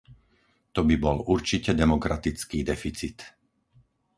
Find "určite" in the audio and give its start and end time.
1.35-1.71